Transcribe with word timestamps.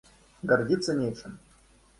Гордиться 0.41 0.95
нечем. 0.95 1.37